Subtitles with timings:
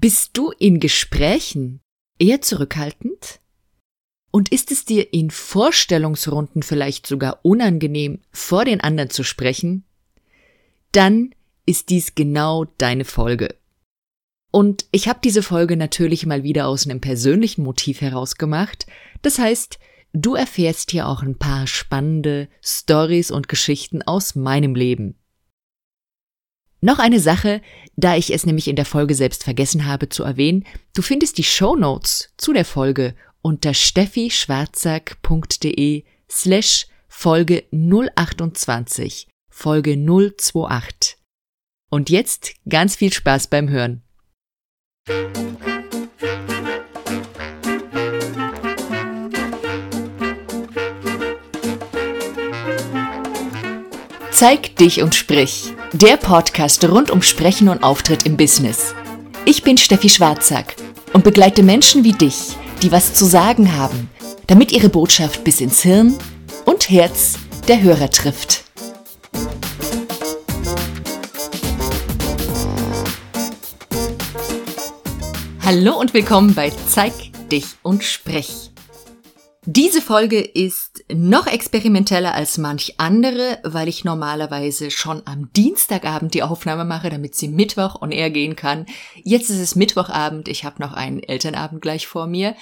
[0.00, 1.80] Bist du in Gesprächen
[2.20, 3.40] eher zurückhaltend?
[4.30, 9.84] Und ist es dir in Vorstellungsrunden vielleicht sogar unangenehm, vor den anderen zu sprechen?
[10.92, 11.34] Dann
[11.66, 13.56] ist dies genau deine Folge.
[14.52, 18.86] Und ich habe diese Folge natürlich mal wieder aus einem persönlichen Motiv herausgemacht.
[19.22, 19.80] Das heißt,
[20.12, 25.17] du erfährst hier auch ein paar spannende Stories und Geschichten aus meinem Leben.
[26.80, 27.60] Noch eine Sache,
[27.96, 30.64] da ich es nämlich in der Folge selbst vergessen habe zu erwähnen,
[30.94, 41.16] du findest die Show Notes zu der Folge unter steffischwarzack.de slash Folge 028, Folge 028.
[41.90, 44.04] Und jetzt ganz viel Spaß beim Hören.
[54.30, 55.72] Zeig dich und sprich.
[55.94, 58.94] Der Podcast rund um Sprechen und Auftritt im Business.
[59.46, 60.76] Ich bin Steffi Schwarzack
[61.14, 64.10] und begleite Menschen wie dich, die was zu sagen haben,
[64.46, 66.14] damit ihre Botschaft bis ins Hirn
[66.66, 68.64] und Herz der Hörer trifft.
[75.64, 77.14] Hallo und willkommen bei Zeig
[77.50, 78.72] dich und sprich.
[79.64, 86.42] Diese Folge ist noch experimenteller als manch andere, weil ich normalerweise schon am Dienstagabend die
[86.42, 88.86] Aufnahme mache, damit sie Mittwoch on air gehen kann.
[89.22, 92.54] Jetzt ist es Mittwochabend, ich habe noch einen Elternabend gleich vor mir.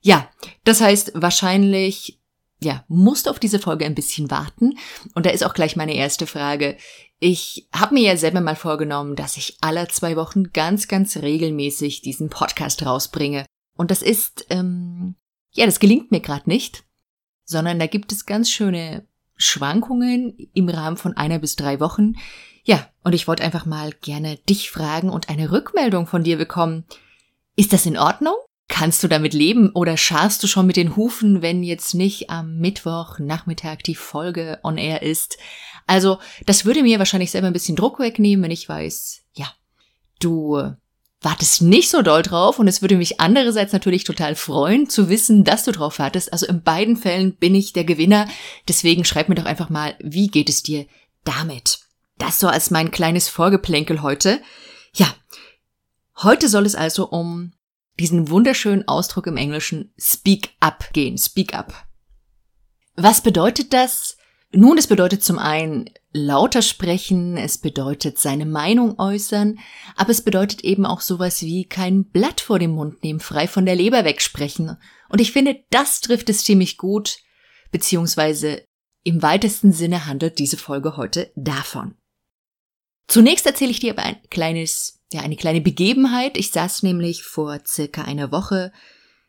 [0.00, 0.28] Ja,
[0.64, 2.20] das heißt wahrscheinlich,
[2.60, 4.78] ja, musst auf diese Folge ein bisschen warten.
[5.14, 6.76] Und da ist auch gleich meine erste Frage.
[7.20, 12.02] Ich habe mir ja selber mal vorgenommen, dass ich alle zwei Wochen ganz, ganz regelmäßig
[12.02, 13.44] diesen Podcast rausbringe.
[13.76, 15.16] Und das ist ähm,
[15.52, 16.84] ja, das gelingt mir gerade nicht,
[17.48, 22.14] sondern da gibt es ganz schöne Schwankungen im Rahmen von einer bis drei Wochen.
[22.62, 26.84] Ja, und ich wollte einfach mal gerne dich fragen und eine Rückmeldung von dir bekommen.
[27.56, 28.34] Ist das in Ordnung?
[28.68, 32.58] Kannst du damit leben oder scharst du schon mit den Hufen, wenn jetzt nicht am
[32.58, 35.38] Mittwoch Nachmittag die Folge on air ist?
[35.86, 39.50] Also, das würde mir wahrscheinlich selber ein bisschen Druck wegnehmen, wenn ich weiß, ja,
[40.20, 40.74] du
[41.20, 45.44] wartest nicht so doll drauf und es würde mich andererseits natürlich total freuen zu wissen,
[45.44, 46.32] dass du drauf wartest.
[46.32, 48.28] Also in beiden Fällen bin ich der Gewinner.
[48.68, 50.86] Deswegen schreib mir doch einfach mal, wie geht es dir
[51.24, 51.80] damit?
[52.18, 54.40] Das so als mein kleines Vorgeplänkel heute.
[54.94, 55.12] Ja,
[56.22, 57.52] heute soll es also um
[57.98, 61.18] diesen wunderschönen Ausdruck im Englischen Speak Up gehen.
[61.18, 61.74] Speak Up.
[62.94, 64.17] Was bedeutet das?
[64.50, 69.58] Nun, es bedeutet zum einen lauter sprechen, es bedeutet seine Meinung äußern,
[69.94, 73.66] aber es bedeutet eben auch sowas wie kein Blatt vor dem Mund nehmen, frei von
[73.66, 74.78] der Leber wegsprechen.
[75.10, 77.18] Und ich finde, das trifft es ziemlich gut,
[77.70, 78.64] beziehungsweise
[79.04, 81.94] im weitesten Sinne handelt diese Folge heute davon.
[83.06, 86.36] Zunächst erzähle ich dir aber ein kleines, ja, eine kleine Begebenheit.
[86.36, 88.72] Ich saß nämlich vor circa einer Woche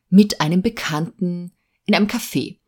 [0.10, 1.54] mit einem Bekannten
[1.86, 2.60] in einem Café.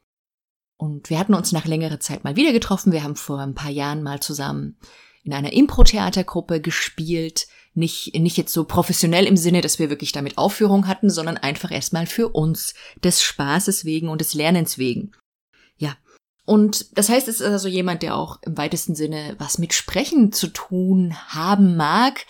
[0.81, 2.91] Und wir hatten uns nach längerer Zeit mal wieder getroffen.
[2.91, 4.77] Wir haben vor ein paar Jahren mal zusammen
[5.23, 7.45] in einer Impro-Theatergruppe gespielt.
[7.75, 11.69] Nicht, nicht jetzt so professionell im Sinne, dass wir wirklich damit Aufführung hatten, sondern einfach
[11.69, 15.11] erstmal für uns, des Spaßes wegen und des Lernens wegen.
[15.77, 15.95] Ja.
[16.45, 20.31] Und das heißt, es ist also jemand, der auch im weitesten Sinne was mit Sprechen
[20.31, 22.25] zu tun haben mag.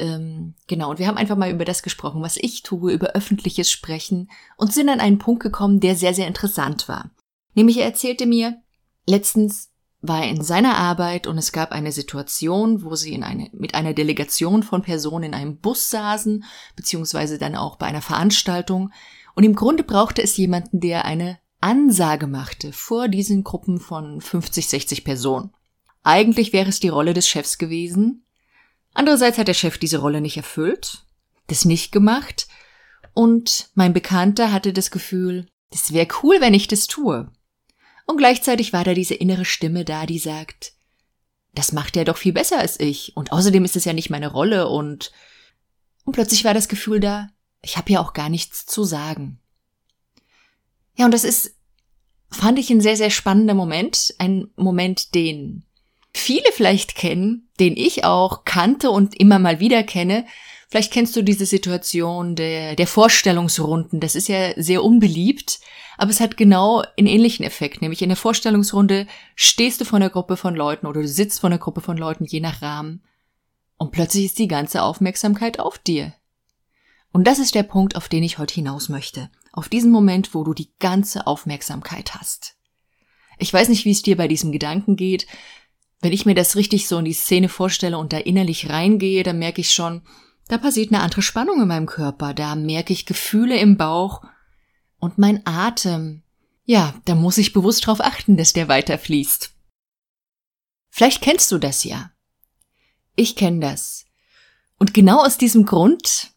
[0.00, 3.70] Ähm, genau, und wir haben einfach mal über das gesprochen, was ich tue, über öffentliches
[3.70, 7.12] Sprechen und sind an einen Punkt gekommen, der sehr, sehr interessant war.
[7.54, 8.60] Nämlich er erzählte mir,
[9.06, 9.70] letztens
[10.06, 13.74] war er in seiner Arbeit und es gab eine Situation, wo sie in eine, mit
[13.74, 16.44] einer Delegation von Personen in einem Bus saßen,
[16.76, 18.92] beziehungsweise dann auch bei einer Veranstaltung.
[19.34, 24.68] Und im Grunde brauchte es jemanden, der eine Ansage machte vor diesen Gruppen von 50,
[24.68, 25.54] 60 Personen.
[26.02, 28.26] Eigentlich wäre es die Rolle des Chefs gewesen.
[28.92, 31.06] Andererseits hat der Chef diese Rolle nicht erfüllt,
[31.46, 32.46] das nicht gemacht.
[33.14, 37.30] Und mein Bekannter hatte das Gefühl, es wäre cool, wenn ich das tue.
[38.06, 40.72] Und gleichzeitig war da diese innere Stimme da, die sagt,
[41.54, 43.16] das macht er doch viel besser als ich.
[43.16, 45.12] Und außerdem ist es ja nicht meine Rolle und,
[46.04, 47.28] und plötzlich war das Gefühl da,
[47.62, 49.38] ich habe ja auch gar nichts zu sagen.
[50.96, 51.54] Ja, und das ist,
[52.30, 54.14] fand ich ein sehr, sehr spannender Moment.
[54.18, 55.64] Ein Moment, den
[56.12, 60.26] viele vielleicht kennen, den ich auch kannte und immer mal wieder kenne,
[60.74, 64.00] Vielleicht kennst du diese Situation der, der Vorstellungsrunden.
[64.00, 65.60] Das ist ja sehr unbeliebt,
[65.96, 67.82] aber es hat genau einen ähnlichen Effekt.
[67.82, 69.06] Nämlich in der Vorstellungsrunde
[69.36, 72.24] stehst du vor einer Gruppe von Leuten oder du sitzt vor einer Gruppe von Leuten,
[72.24, 73.02] je nach Rahmen.
[73.76, 76.14] Und plötzlich ist die ganze Aufmerksamkeit auf dir.
[77.12, 79.30] Und das ist der Punkt, auf den ich heute hinaus möchte.
[79.52, 82.56] Auf diesen Moment, wo du die ganze Aufmerksamkeit hast.
[83.38, 85.26] Ich weiß nicht, wie es dir bei diesem Gedanken geht.
[86.00, 89.38] Wenn ich mir das richtig so in die Szene vorstelle und da innerlich reingehe, dann
[89.38, 90.02] merke ich schon,
[90.48, 94.22] da passiert eine andere Spannung in meinem Körper, da merke ich Gefühle im Bauch
[95.04, 96.22] und mein Atem.
[96.64, 99.52] Ja, da muss ich bewusst darauf achten, dass der weiterfließt.
[100.90, 102.10] Vielleicht kennst du das ja.
[103.16, 104.06] Ich kenne das.
[104.78, 106.32] Und genau aus diesem Grund,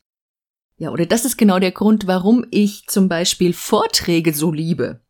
[0.77, 5.01] ja, oder das ist genau der Grund, warum ich zum Beispiel Vorträge so liebe.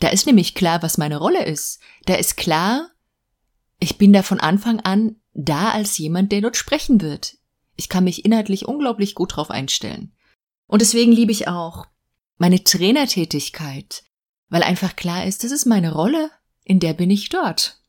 [0.00, 1.80] Da ist nämlich klar, was meine Rolle ist.
[2.06, 2.90] Da ist klar,
[3.78, 7.36] ich bin da von Anfang an da als jemand, der dort sprechen wird.
[7.76, 10.12] Ich kann mich inhaltlich unglaublich gut drauf einstellen.
[10.66, 11.86] Und deswegen liebe ich auch
[12.40, 14.02] meine Trainertätigkeit,
[14.48, 16.30] weil einfach klar ist, das ist meine Rolle,
[16.64, 17.82] in der bin ich dort.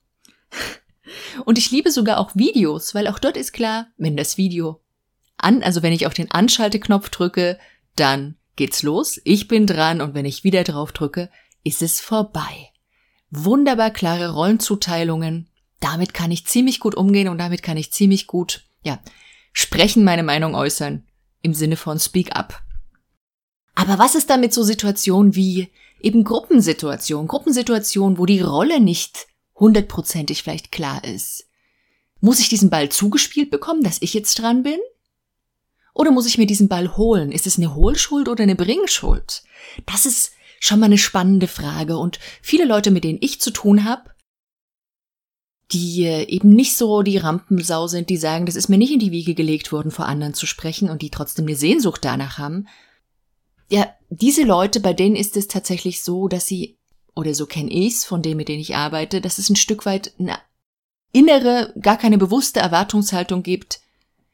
[1.46, 4.82] Und ich liebe sogar auch Videos, weil auch dort ist klar, wenn das Video
[5.38, 7.60] an, also wenn ich auf den Anschalteknopf drücke,
[7.96, 11.30] dann geht's los, ich bin dran und wenn ich wieder drauf drücke,
[11.64, 12.72] ist es vorbei.
[13.30, 15.50] Wunderbar klare Rollenzuteilungen.
[15.80, 19.00] Damit kann ich ziemlich gut umgehen und damit kann ich ziemlich gut, ja,
[19.54, 21.08] sprechen, meine Meinung äußern.
[21.42, 22.62] Im Sinne von Speak Up.
[23.76, 25.70] Aber was ist damit so Situationen wie
[26.02, 27.28] eben Gruppensituationen?
[27.28, 31.48] Gruppensituationen, wo die Rolle nicht hundertprozentig vielleicht klar ist.
[32.20, 34.80] Muss ich diesen Ball zugespielt bekommen, dass ich jetzt dran bin?
[35.94, 37.32] Oder muss ich mir diesen Ball holen?
[37.32, 39.44] Ist es eine Hohlschuld oder eine Bringschuld?
[39.86, 41.98] Das ist schon mal eine spannende Frage.
[41.98, 44.12] Und viele Leute, mit denen ich zu tun habe,
[45.72, 49.00] die äh, eben nicht so die Rampensau sind, die sagen, das ist mir nicht in
[49.00, 52.68] die Wiege gelegt worden, vor anderen zu sprechen und die trotzdem eine Sehnsucht danach haben.
[53.72, 56.78] Ja, diese Leute, bei denen ist es tatsächlich so, dass sie,
[57.16, 60.14] oder so kenne ich's von denen, mit denen ich arbeite, dass es ein Stück weit
[60.20, 60.38] eine
[61.14, 63.80] innere, gar keine bewusste Erwartungshaltung gibt,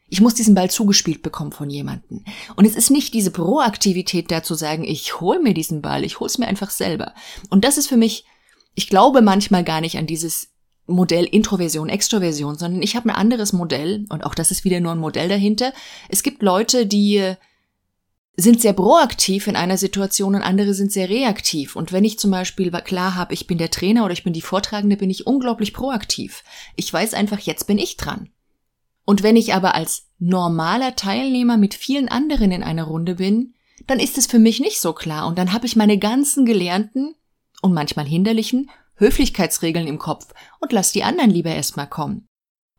[0.09, 2.23] ich muss diesen Ball zugespielt bekommen von jemandem.
[2.55, 6.19] Und es ist nicht diese Proaktivität da zu sagen, ich hol mir diesen Ball, ich
[6.19, 7.13] hol's mir einfach selber.
[7.49, 8.25] Und das ist für mich,
[8.73, 10.49] ich glaube manchmal gar nicht an dieses
[10.87, 14.93] Modell Introversion, Extroversion, sondern ich habe ein anderes Modell und auch das ist wieder nur
[14.93, 15.73] ein Modell dahinter.
[16.09, 17.35] Es gibt Leute, die
[18.39, 21.75] sind sehr proaktiv in einer Situation und andere sind sehr reaktiv.
[21.75, 24.41] Und wenn ich zum Beispiel klar habe, ich bin der Trainer oder ich bin die
[24.41, 26.43] Vortragende, bin ich unglaublich proaktiv.
[26.75, 28.29] Ich weiß einfach, jetzt bin ich dran.
[29.05, 33.55] Und wenn ich aber als normaler Teilnehmer mit vielen anderen in einer Runde bin,
[33.87, 37.15] dann ist es für mich nicht so klar und dann habe ich meine ganzen gelernten
[37.61, 40.27] und manchmal hinderlichen Höflichkeitsregeln im Kopf
[40.59, 42.27] und lass die anderen lieber erstmal kommen.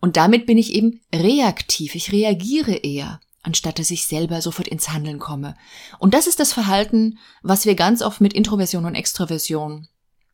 [0.00, 4.90] Und damit bin ich eben reaktiv, ich reagiere eher, anstatt dass ich selber sofort ins
[4.90, 5.56] Handeln komme.
[5.99, 9.88] Und das ist das Verhalten, was wir ganz oft mit Introversion und Extroversion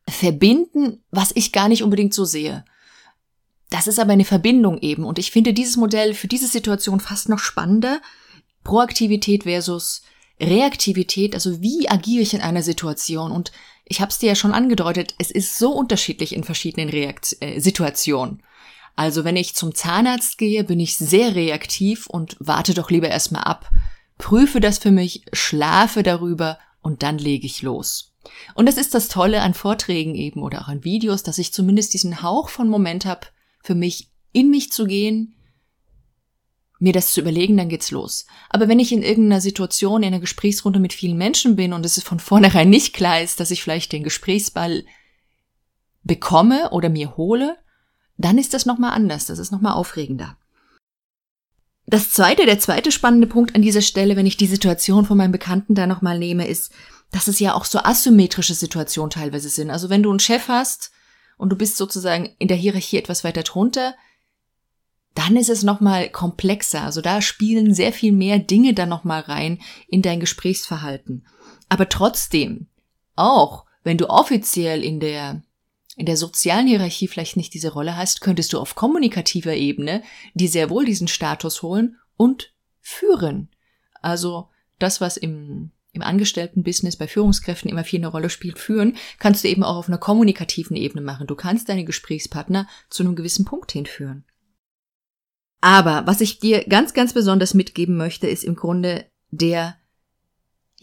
[0.09, 2.65] verbinden, was ich gar nicht unbedingt so sehe.
[3.71, 5.05] Das ist aber eine Verbindung eben.
[5.05, 8.01] Und ich finde dieses Modell für diese Situation fast noch spannender.
[8.63, 10.03] Proaktivität versus
[10.41, 13.31] Reaktivität, also wie agiere ich in einer Situation?
[13.31, 13.53] Und
[13.85, 17.61] ich habe es dir ja schon angedeutet, es ist so unterschiedlich in verschiedenen Reakt äh,
[17.61, 18.43] Situationen.
[18.97, 23.43] Also wenn ich zum Zahnarzt gehe, bin ich sehr reaktiv und warte doch lieber erstmal
[23.43, 23.71] ab,
[24.19, 28.13] prüfe das für mich, schlafe darüber und dann lege ich los.
[28.55, 31.93] Und das ist das Tolle an Vorträgen eben oder auch an Videos, dass ich zumindest
[31.93, 33.27] diesen Hauch von Moment habe,
[33.63, 35.35] für mich in mich zu gehen,
[36.79, 38.27] mir das zu überlegen, dann geht's los.
[38.51, 42.03] Aber wenn ich in irgendeiner Situation, in einer Gesprächsrunde mit vielen Menschen bin und es
[42.03, 44.85] von vornherein nicht klar ist, dass ich vielleicht den Gesprächsball
[46.03, 47.57] bekomme oder mir hole,
[48.17, 50.37] dann ist das nochmal anders, das ist nochmal aufregender.
[51.87, 55.33] Das zweite, der zweite spannende Punkt an dieser Stelle, wenn ich die Situation von meinem
[55.33, 56.73] Bekannten da nochmal nehme, ist,
[57.11, 59.71] dass es ja auch so asymmetrische Situationen teilweise sind.
[59.71, 60.93] Also wenn du einen Chef hast,
[61.37, 63.95] und du bist sozusagen in der Hierarchie etwas weiter drunter,
[65.15, 66.83] dann ist es nochmal komplexer.
[66.83, 71.27] Also da spielen sehr viel mehr Dinge dann nochmal rein in dein Gesprächsverhalten.
[71.69, 72.67] Aber trotzdem,
[73.15, 75.43] auch wenn du offiziell in der,
[75.97, 80.03] in der sozialen Hierarchie vielleicht nicht diese Rolle hast, könntest du auf kommunikativer Ebene
[80.35, 83.49] dir sehr wohl diesen Status holen und führen.
[84.03, 84.49] Also
[84.79, 89.49] das, was im im Angestelltenbusiness bei Führungskräften immer viel eine Rolle spielt, führen, kannst du
[89.49, 91.27] eben auch auf einer kommunikativen Ebene machen.
[91.27, 94.25] Du kannst deine Gesprächspartner zu einem gewissen Punkt hinführen.
[95.61, 99.77] Aber was ich dir ganz, ganz besonders mitgeben möchte, ist im Grunde der,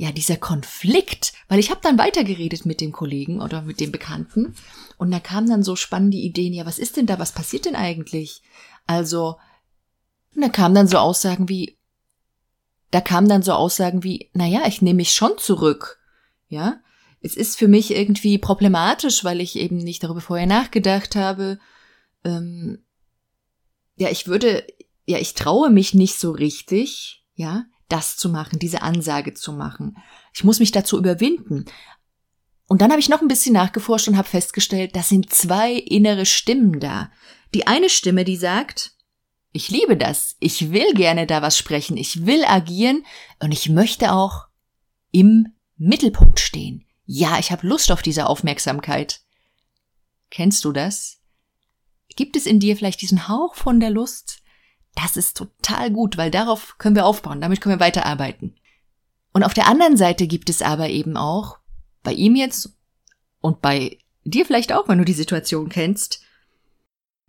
[0.02, 4.56] ja, dieser Konflikt, weil ich habe dann weitergeredet mit dem Kollegen oder mit dem Bekannten
[4.98, 7.76] und da kamen dann so spannende Ideen, ja, was ist denn da, was passiert denn
[7.76, 8.42] eigentlich?
[8.88, 9.38] Also,
[10.36, 11.78] und da kamen dann so Aussagen wie,
[12.90, 16.00] da kamen dann so Aussagen wie, naja, ich nehme mich schon zurück.
[16.48, 16.82] Ja,
[17.22, 21.60] es ist für mich irgendwie problematisch, weil ich eben nicht darüber vorher nachgedacht habe.
[22.24, 22.84] Ähm,
[23.98, 24.66] ja, ich würde,
[25.06, 29.98] ja, ich traue mich nicht so richtig, ja, das zu machen, diese Ansage zu machen.
[30.34, 31.66] Ich muss mich dazu überwinden.
[32.68, 36.26] Und dann habe ich noch ein bisschen nachgeforscht und habe festgestellt, das sind zwei innere
[36.26, 37.12] Stimmen da.
[37.54, 38.96] Die eine Stimme, die sagt,
[39.54, 40.38] Ich liebe das.
[40.40, 41.98] Ich will gerne da was sprechen.
[41.98, 43.06] Ich will agieren
[43.40, 44.48] und ich möchte auch
[45.12, 46.86] im Mittelpunkt stehen.
[47.06, 49.22] Ja, ich habe Lust auf diese Aufmerksamkeit.
[50.30, 51.20] Kennst du das?
[52.16, 54.41] Gibt es in dir vielleicht diesen Hauch von der Lust?
[54.96, 58.56] Das ist total gut, weil darauf können wir aufbauen, damit können wir weiterarbeiten.
[59.34, 61.60] Und auf der anderen Seite gibt es aber eben auch,
[62.04, 62.78] bei ihm jetzt
[63.40, 66.22] und bei dir vielleicht auch, wenn du die Situation kennst,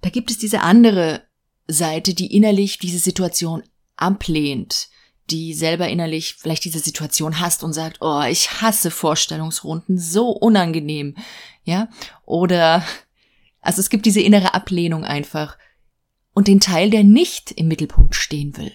[0.01, 1.23] da gibt es diese andere
[1.69, 3.63] Seite, die innerlich diese Situation
[3.97, 4.89] ablehnt,
[5.31, 11.17] die selber innerlich vielleicht diese Situation hasst und sagt, oh, ich hasse Vorstellungsrunden, so unangenehm,
[11.65, 11.89] ja,
[12.25, 12.85] oder,
[13.61, 15.57] also es gibt diese innere Ablehnung einfach
[16.35, 18.73] und den Teil, der nicht im Mittelpunkt stehen will.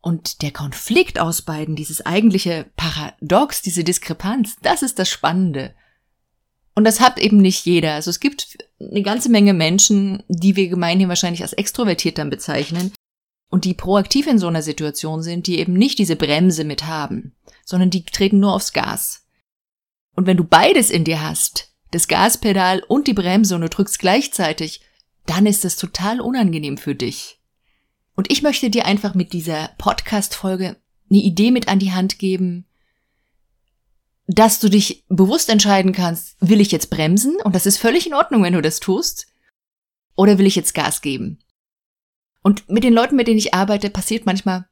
[0.00, 5.74] Und der Konflikt aus beiden, dieses eigentliche Paradox, diese Diskrepanz, das ist das Spannende.
[6.74, 7.94] Und das hat eben nicht jeder.
[7.94, 12.92] Also es gibt eine ganze Menge Menschen, die wir gemeinhin wahrscheinlich als extrovertiert dann bezeichnen
[13.50, 17.34] und die proaktiv in so einer Situation sind, die eben nicht diese Bremse mit haben,
[17.64, 19.26] sondern die treten nur aufs Gas.
[20.16, 23.98] Und wenn du beides in dir hast, das Gaspedal und die Bremse und du drückst
[23.98, 24.80] gleichzeitig,
[25.26, 27.40] dann ist es total unangenehm für dich.
[28.14, 30.76] Und ich möchte dir einfach mit dieser Podcast-Folge
[31.10, 32.66] eine Idee mit an die Hand geben,
[34.26, 37.36] dass du dich bewusst entscheiden kannst, will ich jetzt bremsen?
[37.42, 39.26] Und das ist völlig in Ordnung, wenn du das tust.
[40.16, 41.40] Oder will ich jetzt Gas geben?
[42.42, 44.66] Und mit den Leuten, mit denen ich arbeite, passiert manchmal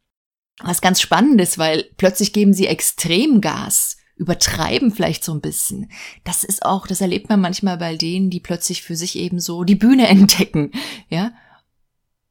[0.61, 5.90] was ganz Spannendes, weil plötzlich geben sie extrem Gas, übertreiben vielleicht so ein bisschen.
[6.25, 9.64] Das ist auch, das erlebt man manchmal bei denen, die plötzlich für sich eben so
[9.64, 10.73] die Bühne entdecken,
[11.09, 11.33] ja.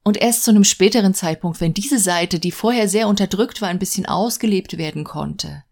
[0.04, 3.78] Und erst zu einem späteren Zeitpunkt, wenn diese Seite, die vorher sehr unterdrückt war, ein
[3.78, 5.64] bisschen ausgelebt werden konnte,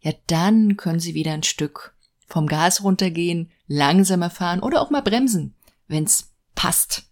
[0.00, 1.94] ja, dann können Sie wieder ein Stück
[2.26, 5.54] vom Gas runtergehen, langsamer fahren oder auch mal bremsen,
[5.88, 7.04] wenn's passt.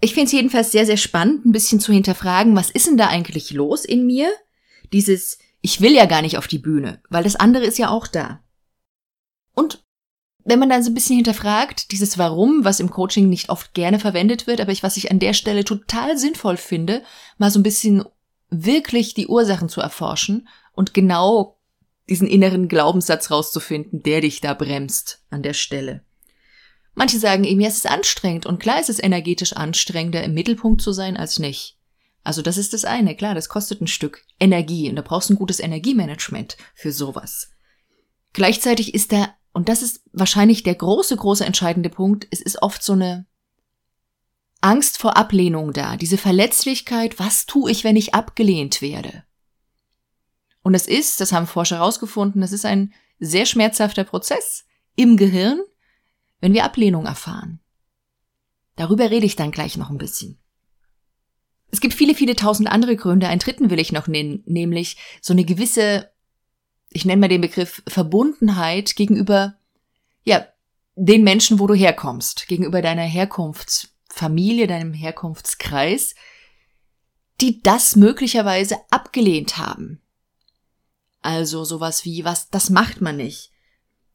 [0.00, 3.08] Ich finde es jedenfalls sehr, sehr spannend, ein bisschen zu hinterfragen, was ist denn da
[3.08, 4.30] eigentlich los in mir?
[4.92, 8.06] Dieses, ich will ja gar nicht auf die Bühne, weil das andere ist ja auch
[8.06, 8.38] da.
[9.52, 9.84] Und
[10.44, 13.98] wenn man dann so ein bisschen hinterfragt, dieses Warum, was im Coaching nicht oft gerne
[13.98, 17.02] verwendet wird, aber ich, was ich an der Stelle total sinnvoll finde,
[17.36, 18.04] mal so ein bisschen
[18.48, 21.58] wirklich die Ursachen zu erforschen und genau
[22.08, 26.04] diesen inneren Glaubenssatz rauszufinden, der dich da bremst an der Stelle.
[26.94, 30.80] Manche sagen eben, ja, es ist anstrengend und klar ist es energetisch anstrengender, im Mittelpunkt
[30.80, 31.75] zu sein als nicht.
[32.26, 35.34] Also das ist das eine, klar, das kostet ein Stück Energie und da brauchst du
[35.34, 37.50] ein gutes Energiemanagement für sowas.
[38.32, 42.82] Gleichzeitig ist da und das ist wahrscheinlich der große, große entscheidende Punkt, es ist oft
[42.82, 43.26] so eine
[44.60, 49.22] Angst vor Ablehnung da, diese Verletzlichkeit, was tue ich, wenn ich abgelehnt werde?
[50.62, 54.64] Und es ist, das haben Forscher herausgefunden, das ist ein sehr schmerzhafter Prozess
[54.96, 55.60] im Gehirn,
[56.40, 57.60] wenn wir Ablehnung erfahren.
[58.74, 60.40] Darüber rede ich dann gleich noch ein bisschen.
[61.70, 63.28] Es gibt viele, viele tausend andere Gründe.
[63.28, 66.10] Einen dritten will ich noch nennen, nämlich so eine gewisse
[66.96, 69.56] ich nenne mal den Begriff Verbundenheit gegenüber,
[70.24, 70.46] ja,
[70.94, 76.14] den Menschen, wo du herkommst, gegenüber deiner Herkunftsfamilie, deinem Herkunftskreis,
[77.40, 80.00] die das möglicherweise abgelehnt haben.
[81.20, 83.50] Also sowas wie, was, das macht man nicht.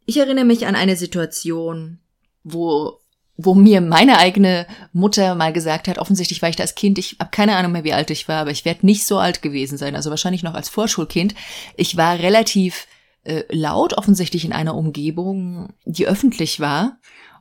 [0.06, 2.00] Ich erinnere mich an eine Situation,
[2.44, 3.01] wo
[3.46, 7.32] wo mir meine eigene Mutter mal gesagt hat, offensichtlich war ich das Kind, ich habe
[7.32, 9.96] keine Ahnung mehr, wie alt ich war, aber ich werde nicht so alt gewesen sein,
[9.96, 11.36] also wahrscheinlich noch als Vorschulkind.
[11.76, 12.88] Ich war relativ
[13.24, 16.98] äh, laut, offensichtlich in einer Umgebung, die öffentlich war.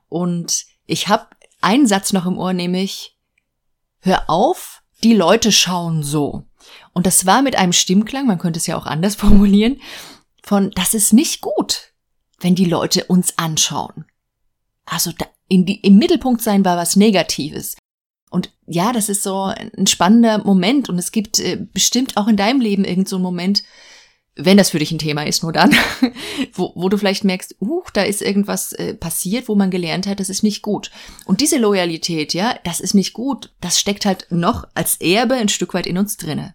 [0.09, 1.26] Und ich habe
[1.61, 3.16] einen Satz noch im Ohr, nämlich,
[4.00, 6.45] hör auf, die Leute schauen so.
[6.92, 9.80] Und das war mit einem Stimmklang, man könnte es ja auch anders formulieren,
[10.42, 11.92] von, das ist nicht gut,
[12.40, 14.07] wenn die Leute uns anschauen.
[14.87, 17.76] Also da, in die, im Mittelpunkt sein war was Negatives.
[18.30, 22.37] Und ja, das ist so ein spannender Moment und es gibt äh, bestimmt auch in
[22.37, 23.64] deinem Leben irgend so Moment,
[24.37, 25.75] wenn das für dich ein Thema ist, nur dann,
[26.52, 30.21] wo, wo du vielleicht merkst, uh, da ist irgendwas äh, passiert, wo man gelernt hat,
[30.21, 30.92] das ist nicht gut.
[31.25, 35.49] Und diese Loyalität, ja, das ist nicht gut, das steckt halt noch als Erbe ein
[35.49, 36.54] Stück weit in uns drinne.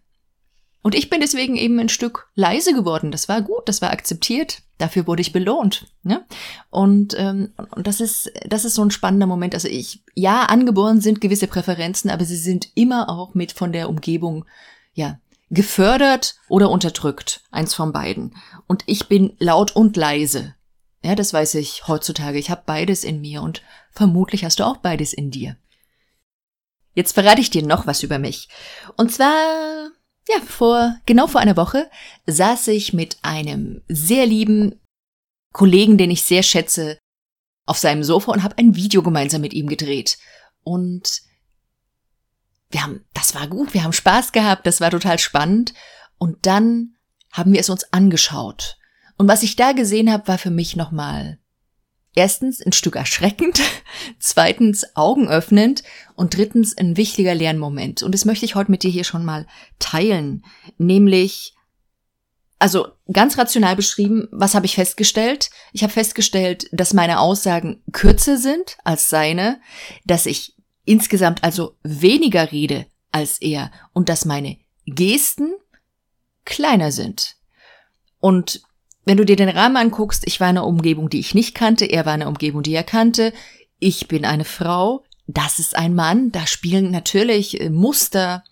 [0.86, 3.12] Und ich bin deswegen eben ein Stück leise geworden.
[3.12, 4.62] Das war gut, das war akzeptiert.
[4.78, 5.88] Dafür wurde ich belohnt.
[6.04, 6.24] Ne?
[6.70, 9.56] Und, ähm, und das ist, das ist so ein spannender Moment.
[9.56, 13.90] Also ich, ja, angeboren sind gewisse Präferenzen, aber sie sind immer auch mit von der
[13.90, 14.46] Umgebung,
[14.94, 17.42] ja, gefördert oder unterdrückt.
[17.50, 18.36] Eins von beiden.
[18.68, 20.54] Und ich bin laut und leise.
[21.04, 22.38] Ja, das weiß ich heutzutage.
[22.38, 25.58] Ich habe beides in mir und vermutlich hast du auch beides in dir.
[26.94, 28.50] Jetzt verrate ich dir noch was über mich.
[28.98, 29.90] Und zwar
[30.28, 31.90] ja, vor, genau vor einer Woche
[32.26, 34.80] saß ich mit einem sehr lieben
[35.54, 36.98] Kollegen, den ich sehr schätze,
[37.66, 40.18] auf seinem Sofa und habe ein Video gemeinsam mit ihm gedreht.
[40.64, 41.22] Und
[42.70, 45.74] wir haben, das war gut, wir haben Spaß gehabt, das war total spannend.
[46.18, 46.96] Und dann
[47.32, 48.78] haben wir es uns angeschaut.
[49.18, 51.40] Und was ich da gesehen habe, war für mich nochmal
[52.16, 53.62] erstens ein Stück erschreckend,
[54.20, 55.84] zweitens augenöffnend
[56.16, 58.02] und drittens ein wichtiger Lernmoment.
[58.04, 59.46] Und das möchte ich heute mit dir hier schon mal
[59.80, 60.44] teilen.
[60.78, 61.54] Nämlich,
[62.58, 65.50] also ganz rational beschrieben, was habe ich festgestellt?
[65.74, 69.60] Ich habe festgestellt, dass meine Aussagen kürzer sind als seine,
[70.06, 70.56] dass ich
[70.86, 75.54] insgesamt also weniger rede als er und dass meine Gesten
[76.46, 77.36] kleiner sind.
[78.20, 78.62] Und
[79.06, 81.86] wenn du dir den Rahmen anguckst, ich war in einer Umgebung, die ich nicht kannte,
[81.86, 83.34] er war in einer Umgebung, die er kannte,
[83.80, 88.44] ich bin eine Frau, das ist ein Mann, da spielen natürlich äh, Muster,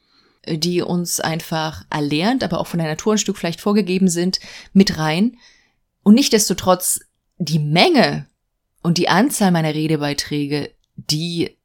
[0.43, 4.39] äh, die uns einfach erlernt, aber auch von der Natur ein Stück vielleicht vorgegeben sind,
[4.73, 5.37] mit rein.
[6.03, 6.99] Und nichtdestotrotz
[7.37, 8.27] die Menge
[8.81, 11.57] und die Anzahl meiner Redebeiträge, die,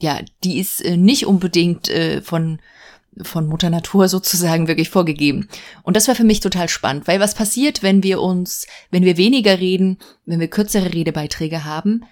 [0.00, 1.90] ja, die ist äh, nicht unbedingt
[2.22, 2.60] von
[3.22, 5.48] von Mutter Natur sozusagen wirklich vorgegeben.
[5.82, 9.16] Und das war für mich total spannend, weil was passiert, wenn wir uns, wenn wir
[9.16, 12.04] weniger reden, wenn wir kürzere Redebeiträge haben?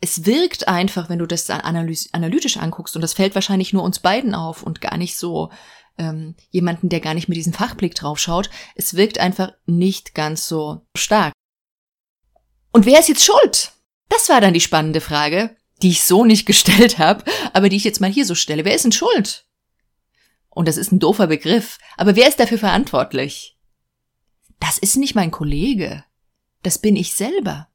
[0.00, 4.34] Es wirkt einfach, wenn du das analytisch anguckst, und das fällt wahrscheinlich nur uns beiden
[4.34, 5.50] auf und gar nicht so
[5.98, 8.48] ähm, jemanden, der gar nicht mit diesem Fachblick draufschaut.
[8.74, 11.32] Es wirkt einfach nicht ganz so stark.
[12.72, 13.72] Und wer ist jetzt schuld?
[14.08, 17.84] Das war dann die spannende Frage, die ich so nicht gestellt habe, aber die ich
[17.84, 18.64] jetzt mal hier so stelle.
[18.64, 19.46] Wer ist denn schuld?
[20.50, 21.78] Und das ist ein doofer Begriff.
[21.96, 23.56] Aber wer ist dafür verantwortlich?
[24.58, 26.04] Das ist nicht mein Kollege.
[26.62, 27.68] Das bin ich selber.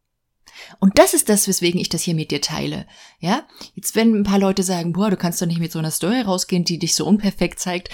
[0.80, 2.86] Und das ist das, weswegen ich das hier mit dir teile.
[3.20, 3.48] Ja?
[3.74, 6.22] Jetzt, wenn ein paar Leute sagen, boah, du kannst doch nicht mit so einer Story
[6.22, 7.90] rausgehen, die dich so unperfekt zeigt.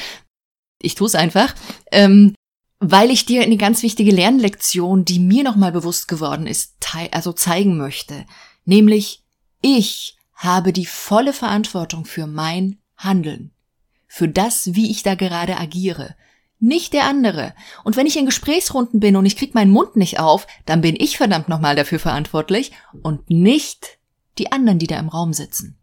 [0.80, 1.56] Ich tue es einfach.
[1.92, 2.36] Ähm,
[2.80, 6.76] weil ich dir eine ganz wichtige Lernlektion, die mir nochmal bewusst geworden ist,
[7.12, 8.26] also zeigen möchte.
[8.66, 9.24] Nämlich,
[9.62, 13.54] ich habe die volle Verantwortung für mein Handeln
[14.14, 16.18] für das, wie ich da gerade agiere.
[16.60, 17.56] Nicht der andere.
[17.86, 20.98] Und wenn ich in Gesprächsrunden bin und ich krieg meinen Mund nicht auf, dann bin
[21.00, 24.00] ich verdammt nochmal dafür verantwortlich und nicht
[24.38, 25.80] die anderen, die da im Raum sitzen.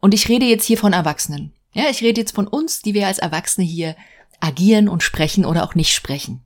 [0.00, 1.54] Und ich rede jetzt hier von Erwachsenen.
[1.72, 3.96] Ja, ich rede jetzt von uns, die wir als Erwachsene hier
[4.38, 6.44] agieren und sprechen oder auch nicht sprechen.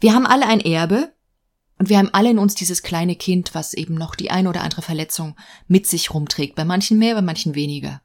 [0.00, 1.14] Wir haben alle ein Erbe
[1.78, 4.62] und wir haben alle in uns dieses kleine Kind, was eben noch die ein oder
[4.62, 5.36] andere Verletzung
[5.68, 6.56] mit sich rumträgt.
[6.56, 8.02] Bei manchen mehr, bei manchen weniger.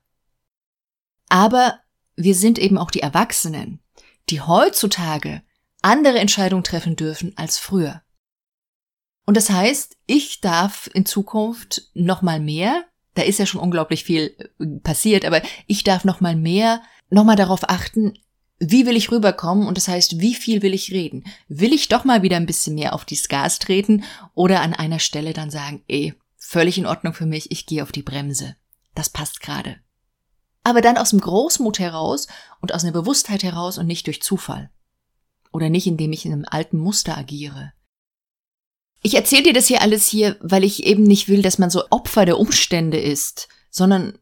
[1.30, 1.80] Aber
[2.16, 3.80] wir sind eben auch die Erwachsenen,
[4.30, 5.42] die heutzutage
[5.82, 8.02] andere Entscheidungen treffen dürfen als früher.
[9.26, 14.04] Und das heißt, ich darf in Zukunft noch mal mehr, da ist ja schon unglaublich
[14.04, 18.14] viel äh, passiert, aber ich darf noch mal mehr, noch mal darauf achten,
[18.60, 21.26] wie will ich rüberkommen und das heißt, wie viel will ich reden?
[21.48, 24.04] Will ich doch mal wieder ein bisschen mehr auf die Gas treten
[24.36, 27.92] oder an einer Stelle dann sagen, ey, völlig in Ordnung für mich, ich gehe auf
[27.92, 28.56] die Bremse.
[28.96, 29.78] Das passt gerade
[30.64, 32.28] aber dann aus dem Großmut heraus
[32.62, 34.70] und aus einer Bewusstheit heraus und nicht durch Zufall.
[35.52, 37.74] Oder nicht, indem ich in einem alten Muster agiere.
[39.02, 41.84] Ich erzähle dir das hier alles hier, weil ich eben nicht will, dass man so
[41.90, 44.18] Opfer der Umstände ist, sondern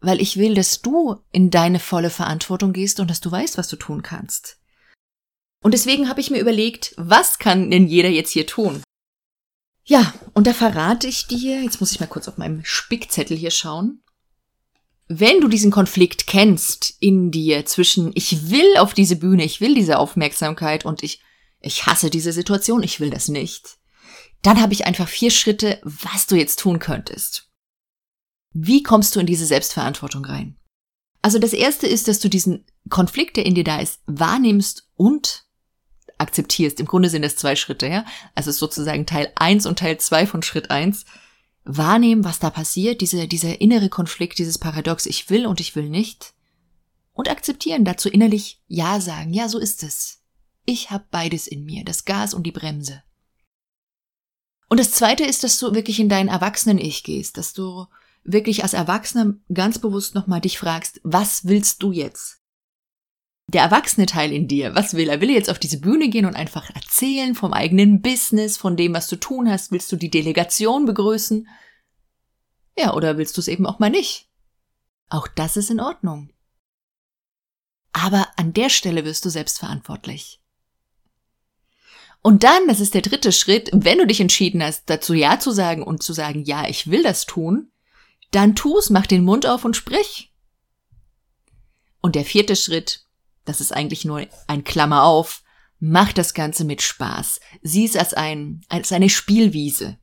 [0.00, 3.68] weil ich will, dass du in deine volle Verantwortung gehst und dass du weißt, was
[3.68, 4.58] du tun kannst.
[5.62, 8.82] Und deswegen habe ich mir überlegt, was kann denn jeder jetzt hier tun?
[9.84, 13.50] Ja, und da verrate ich dir, jetzt muss ich mal kurz auf meinem Spickzettel hier
[13.50, 14.02] schauen,
[15.08, 19.74] wenn du diesen Konflikt kennst in dir zwischen ich will auf diese Bühne, ich will
[19.74, 21.20] diese Aufmerksamkeit und ich
[21.60, 23.78] ich hasse diese Situation, ich will das nicht,
[24.42, 27.50] dann habe ich einfach vier Schritte, was du jetzt tun könntest.
[28.52, 30.56] Wie kommst du in diese Selbstverantwortung rein?
[31.22, 35.44] Also das erste ist, dass du diesen Konflikt, der in dir da ist, wahrnimmst und
[36.18, 36.78] akzeptierst.
[36.80, 38.04] Im Grunde sind es zwei Schritte, ja?
[38.34, 41.04] Also es ist sozusagen Teil eins und Teil zwei von Schritt eins
[41.66, 45.88] wahrnehmen, was da passiert, diese, dieser innere Konflikt, dieses Paradox, ich will und ich will
[45.88, 46.32] nicht,
[47.12, 50.22] und akzeptieren, dazu innerlich Ja sagen, ja, so ist es.
[50.64, 53.02] Ich habe beides in mir, das Gas und die Bremse.
[54.68, 57.86] Und das Zweite ist, dass du wirklich in dein Erwachsenen-Ich gehst, dass du
[58.24, 62.40] wirklich als Erwachsener ganz bewusst nochmal dich fragst, was willst du jetzt?
[63.48, 65.20] Der erwachsene Teil in dir, was will er?
[65.20, 68.92] Will er jetzt auf diese Bühne gehen und einfach erzählen vom eigenen Business, von dem,
[68.92, 69.70] was du tun hast?
[69.70, 71.46] Willst du die Delegation begrüßen?
[72.76, 74.28] Ja, oder willst du es eben auch mal nicht?
[75.08, 76.32] Auch das ist in Ordnung.
[77.92, 80.42] Aber an der Stelle wirst du selbst verantwortlich.
[82.20, 85.52] Und dann, das ist der dritte Schritt, wenn du dich entschieden hast, dazu Ja zu
[85.52, 87.70] sagen und zu sagen, ja, ich will das tun,
[88.32, 90.34] dann tu es, mach den Mund auf und sprich.
[92.02, 93.05] Und der vierte Schritt,
[93.46, 95.42] das ist eigentlich nur ein Klammer auf,
[95.78, 97.40] mach das Ganze mit Spaß.
[97.62, 99.98] Sieh es als, ein, als eine Spielwiese.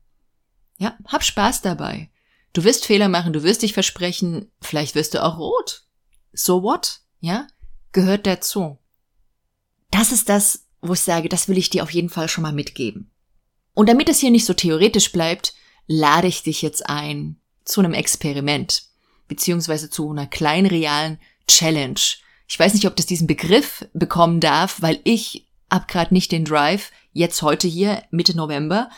[0.78, 2.10] Ja, hab Spaß dabei.
[2.54, 5.86] Du wirst Fehler machen, du wirst dich versprechen, vielleicht wirst du auch rot.
[6.32, 7.02] so what?
[7.20, 7.48] Ja,
[7.92, 8.80] gehört dazu.
[9.92, 12.54] Das ist das, wo ich sage, das will ich dir auf jeden Fall schon mal
[12.54, 13.12] mitgeben.
[13.74, 15.54] Und damit es hier nicht so theoretisch bleibt,
[15.88, 18.84] lade ich dich jetzt ein zu einem Experiment,
[19.28, 22.00] beziehungsweise zu einer kleinen realen Challenge.
[22.48, 26.46] Ich weiß nicht, ob das diesen Begriff bekommen darf, weil ich hab gerade nicht den
[26.46, 28.90] Drive, jetzt heute hier, Mitte November,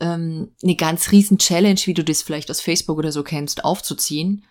[0.00, 4.44] ähm, eine ganz riesen Challenge, wie du das vielleicht aus Facebook oder so kennst, aufzuziehen.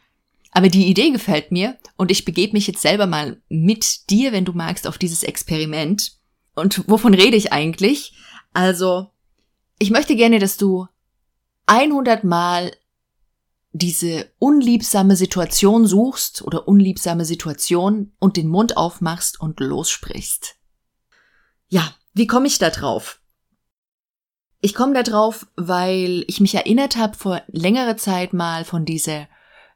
[0.51, 4.45] Aber die Idee gefällt mir und ich begebe mich jetzt selber mal mit dir, wenn
[4.45, 6.13] du magst, auf dieses Experiment.
[6.55, 8.13] Und wovon rede ich eigentlich?
[8.53, 9.07] Also,
[9.77, 10.87] ich möchte gerne, dass du
[11.67, 12.71] 100 Mal
[13.71, 20.55] diese unliebsame Situation suchst oder unliebsame Situation und den Mund aufmachst und lossprichst.
[21.67, 23.21] Ja, wie komme ich da drauf?
[24.61, 29.27] Ich komme da drauf, weil ich mich erinnert habe, vor längerer Zeit mal von dieser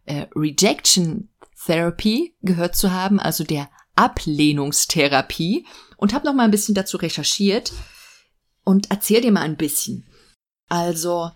[0.05, 1.29] äh, Rejection
[1.65, 5.65] Therapy gehört zu haben, also der Ablehnungstherapie
[5.97, 7.71] und habe noch mal ein bisschen dazu recherchiert
[8.63, 10.05] und erzähl dir mal ein bisschen.
[10.67, 11.31] Also,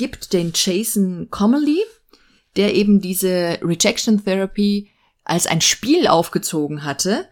[0.00, 1.78] gibt den Jason Comely,
[2.56, 4.88] der eben diese Rejection Therapy
[5.24, 7.28] als ein Spiel aufgezogen hatte.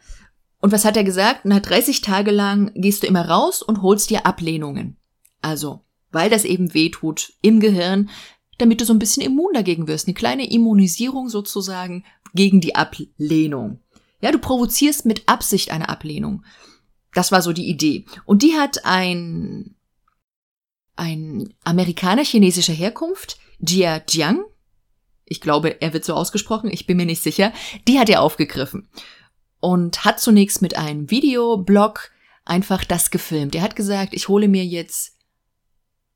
[0.60, 1.40] Und was hat er gesagt?
[1.44, 4.98] Na, 30 Tage lang gehst du immer raus und holst dir Ablehnungen.
[5.40, 5.80] Also,
[6.12, 8.10] weil das eben weh tut im Gehirn,
[8.58, 10.06] damit du so ein bisschen immun dagegen wirst.
[10.06, 12.04] Eine kleine Immunisierung sozusagen
[12.34, 13.80] gegen die Ablehnung.
[14.20, 16.44] Ja, du provozierst mit Absicht eine Ablehnung.
[17.14, 18.04] Das war so die Idee.
[18.26, 19.74] Und die hat ein,
[20.98, 24.44] ein Amerikaner chinesischer Herkunft, Jia Jiang,
[25.24, 27.52] ich glaube, er wird so ausgesprochen, ich bin mir nicht sicher,
[27.86, 28.88] die hat er aufgegriffen
[29.60, 32.10] und hat zunächst mit einem Videoblog
[32.44, 33.54] einfach das gefilmt.
[33.54, 35.16] Er hat gesagt, ich hole mir jetzt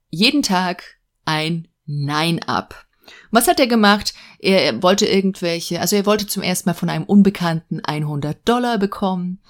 [0.09, 2.87] jeden Tag ein Nein ab.
[3.31, 4.15] Was hat er gemacht?
[4.39, 9.41] Er wollte irgendwelche, also er wollte zum ersten Mal von einem Unbekannten 100 Dollar bekommen.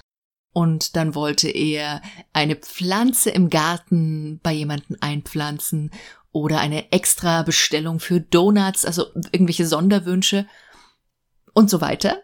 [0.53, 5.91] Und dann wollte er eine Pflanze im Garten bei jemanden einpflanzen
[6.31, 10.47] oder eine extra Bestellung für Donuts, also irgendwelche Sonderwünsche
[11.53, 12.23] und so weiter.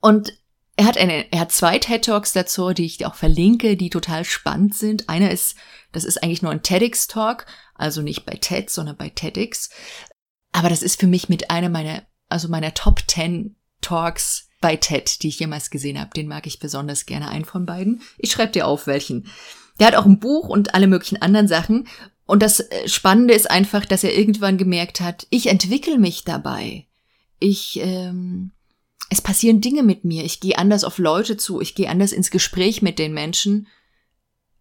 [0.00, 0.32] Und
[0.76, 3.90] er hat eine, er hat zwei TED Talks dazu, die ich dir auch verlinke, die
[3.90, 5.08] total spannend sind.
[5.08, 5.56] Einer ist,
[5.90, 9.70] das ist eigentlich nur ein TEDx Talk, also nicht bei TED, sondern bei TEDx.
[10.52, 15.22] Aber das ist für mich mit einer meiner, also meiner Top 10 Talks bei TED,
[15.22, 16.10] die ich jemals gesehen habe.
[16.10, 18.02] Den mag ich besonders gerne, einen von beiden.
[18.16, 19.28] Ich schreibe dir auf, welchen.
[19.78, 21.88] Der hat auch ein Buch und alle möglichen anderen Sachen.
[22.26, 26.86] Und das äh, Spannende ist einfach, dass er irgendwann gemerkt hat, ich entwickle mich dabei.
[27.38, 28.50] Ich, ähm,
[29.10, 30.24] es passieren Dinge mit mir.
[30.24, 31.60] Ich gehe anders auf Leute zu.
[31.60, 33.68] Ich gehe anders ins Gespräch mit den Menschen.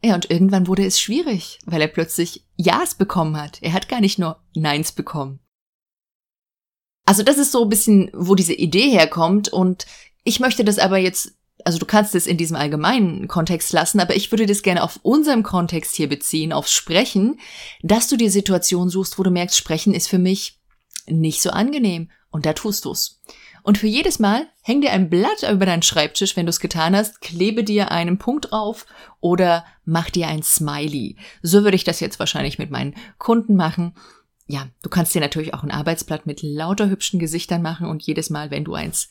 [0.04, 3.58] Ja, und irgendwann wurde es schwierig, weil er plötzlich Ja's bekommen hat.
[3.62, 5.40] Er hat gar nicht nur Neins bekommen.
[7.08, 9.86] Also das ist so ein bisschen, wo diese Idee herkommt und
[10.26, 11.32] ich möchte das aber jetzt,
[11.64, 15.00] also du kannst es in diesem allgemeinen Kontext lassen, aber ich würde das gerne auf
[15.04, 17.40] unserem Kontext hier beziehen, aufs Sprechen,
[17.82, 20.60] dass du dir Situationen suchst, wo du merkst, Sprechen ist für mich
[21.08, 23.22] nicht so angenehm und da tust du's.
[23.64, 26.94] Und für jedes Mal häng dir ein Blatt über deinen Schreibtisch, wenn du es getan
[26.94, 28.86] hast, klebe dir einen Punkt drauf
[29.22, 31.16] oder mach dir ein Smiley.
[31.42, 33.94] So würde ich das jetzt wahrscheinlich mit meinen Kunden machen
[34.48, 38.30] ja, du kannst dir natürlich auch ein Arbeitsblatt mit lauter hübschen Gesichtern machen und jedes
[38.30, 39.10] Mal, wenn du eins,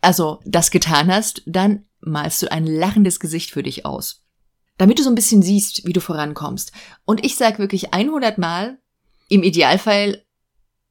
[0.00, 4.24] also das getan hast, dann malst du ein lachendes Gesicht für dich aus.
[4.76, 6.72] Damit du so ein bisschen siehst, wie du vorankommst.
[7.04, 8.78] Und ich sag wirklich 100 Mal,
[9.28, 10.24] im Idealfall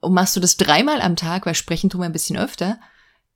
[0.02, 2.80] machst du das dreimal am Tag, weil sprechen tun wir ein bisschen öfter,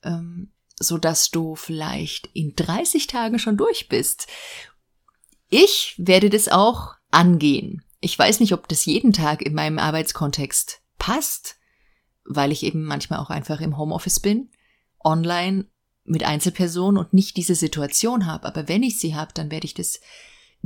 [0.04, 4.28] ähm, so dass du vielleicht in 30 Tagen schon durch bist.
[5.50, 7.84] Ich werde das auch angehen.
[8.02, 11.58] Ich weiß nicht, ob das jeden Tag in meinem Arbeitskontext passt,
[12.26, 14.50] weil ich eben manchmal auch einfach im Homeoffice bin,
[15.04, 15.66] online
[16.04, 18.48] mit Einzelpersonen und nicht diese Situation habe.
[18.48, 20.02] Aber wenn ich sie habe, dann werde ich das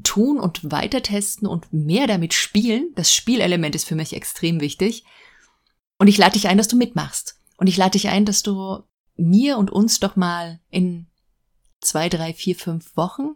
[0.03, 2.91] tun und weiter testen und mehr damit spielen.
[2.95, 5.03] Das Spielelement ist für mich extrem wichtig.
[5.97, 7.39] Und ich lade dich ein, dass du mitmachst.
[7.57, 8.83] Und ich lade dich ein, dass du
[9.15, 11.07] mir und uns doch mal in
[11.79, 13.35] zwei, drei, vier, fünf Wochen,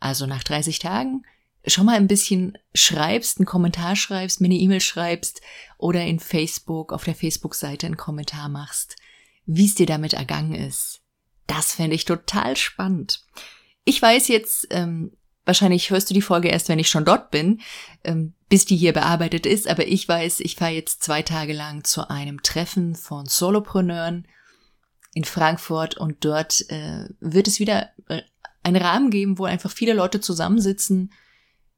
[0.00, 1.24] also nach 30 Tagen,
[1.66, 5.40] schon mal ein bisschen schreibst, einen Kommentar schreibst, mir eine E-Mail schreibst
[5.78, 8.96] oder in Facebook, auf der Facebook-Seite einen Kommentar machst,
[9.46, 11.00] wie es dir damit ergangen ist.
[11.46, 13.24] Das fände ich total spannend.
[13.84, 15.12] Ich weiß jetzt, ähm,
[15.44, 17.60] wahrscheinlich hörst du die Folge erst, wenn ich schon dort bin,
[18.02, 21.84] ähm, bis die hier bearbeitet ist, aber ich weiß, ich fahre jetzt zwei Tage lang
[21.84, 24.26] zu einem Treffen von Solopreneuren
[25.12, 28.22] in Frankfurt und dort äh, wird es wieder äh,
[28.62, 31.12] einen Rahmen geben, wo einfach viele Leute zusammensitzen,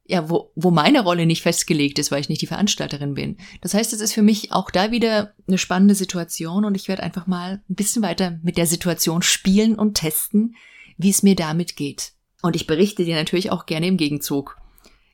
[0.09, 3.39] ja, wo, wo meine Rolle nicht festgelegt ist, weil ich nicht die Veranstalterin bin.
[3.61, 7.03] Das heißt, es ist für mich auch da wieder eine spannende Situation und ich werde
[7.03, 10.55] einfach mal ein bisschen weiter mit der Situation spielen und testen,
[10.97, 12.13] wie es mir damit geht.
[12.43, 14.57] Und ich berichte dir natürlich auch gerne im Gegenzug,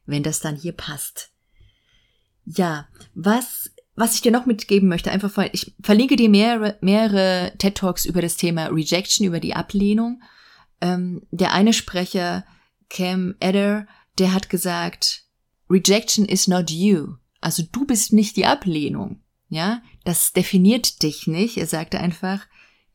[0.04, 1.30] wenn das dann hier passt.
[2.44, 7.76] Ja, was, was ich dir noch mitgeben möchte, einfach, ich verlinke dir mehrere, mehrere TED
[7.76, 10.20] Talks über das Thema Rejection, über die Ablehnung.
[10.80, 12.44] Ähm, der eine Sprecher,
[12.90, 13.86] Cam Eder,
[14.18, 15.24] der hat gesagt,
[15.70, 17.14] Rejection is not you.
[17.40, 19.20] Also du bist nicht die Ablehnung.
[19.48, 21.58] Ja, das definiert dich nicht.
[21.58, 22.46] Er sagte einfach,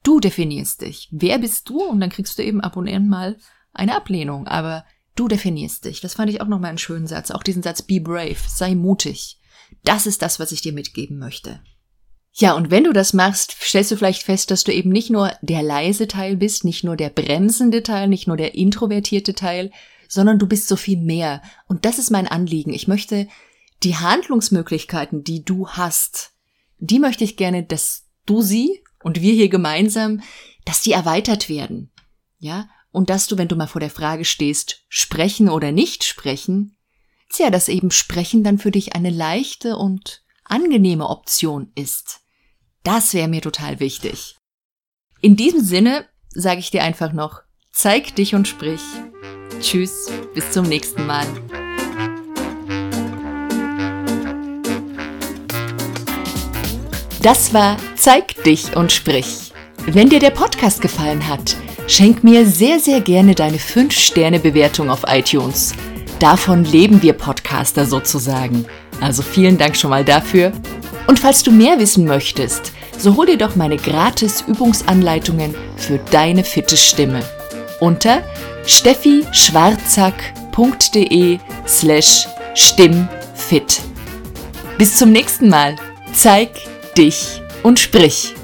[0.04, 1.08] du definierst dich.
[1.12, 1.84] Wer bist du?
[1.84, 3.38] Und dann kriegst du eben ab und an mal
[3.74, 4.48] eine Ablehnung.
[4.48, 6.02] Aber du definierst dich.
[6.02, 7.32] Das fand ich auch nochmal einen schönen Satz.
[7.32, 9.40] Auch diesen Satz, be brave, sei mutig.
[9.84, 11.62] Das ist das, was ich dir mitgeben möchte.
[12.34, 15.32] Ja, und wenn du das machst, stellst du vielleicht fest, dass du eben nicht nur
[15.42, 19.72] der leise Teil bist, nicht nur der bremsende Teil, nicht nur der introvertierte Teil,
[20.08, 21.42] sondern du bist so viel mehr.
[21.68, 22.74] Und das ist mein Anliegen.
[22.74, 23.28] Ich möchte
[23.84, 26.34] die Handlungsmöglichkeiten, die du hast,
[26.80, 30.22] die möchte ich gerne, dass du sie und wir hier gemeinsam,
[30.66, 31.92] dass die erweitert werden.
[32.40, 32.70] Ja?
[32.92, 36.76] Und dass du, wenn du mal vor der Frage stehst, sprechen oder nicht sprechen,
[37.30, 42.22] tja, dass eben sprechen dann für dich eine leichte und angenehme Option ist.
[42.84, 44.38] Das wäre mir total wichtig.
[45.22, 47.42] In diesem Sinne sage ich dir einfach noch,
[47.72, 48.82] zeig dich und sprich.
[49.60, 51.26] Tschüss, bis zum nächsten Mal.
[57.22, 59.52] Das war Zeig dich und sprich.
[59.86, 65.74] Wenn dir der Podcast gefallen hat, schenk mir sehr, sehr gerne deine 5-Sterne-Bewertung auf iTunes.
[66.20, 68.66] Davon leben wir Podcaster sozusagen.
[69.02, 70.52] Also vielen Dank schon mal dafür.
[71.08, 76.44] Und falls du mehr wissen möchtest, so hol dir doch meine gratis Übungsanleitungen für deine
[76.44, 77.24] fitte Stimme
[77.80, 78.22] unter
[78.68, 83.82] steffischwarzack.de slash stimmfit.
[84.78, 85.76] Bis zum nächsten Mal.
[86.14, 86.52] Zeig
[86.96, 88.37] dich und sprich.